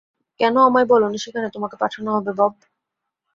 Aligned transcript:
কেন 0.39 0.55
আমায় 0.61 0.87
বলোনি 0.91 1.17
সেখানে 1.19 1.47
তোমাকে 1.49 1.75
পাঠানো 1.81 2.09
হবে, 2.15 2.31
বব? 2.39 2.53